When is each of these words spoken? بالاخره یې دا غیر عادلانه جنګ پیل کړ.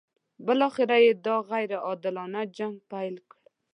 بالاخره 0.45 0.97
یې 1.05 1.11
دا 1.25 1.35
غیر 1.49 1.71
عادلانه 1.87 2.41
جنګ 2.57 2.75
پیل 2.91 3.15
کړ. 3.29 3.39